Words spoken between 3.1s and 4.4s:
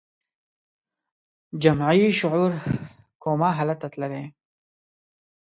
کوما حالت ته تللی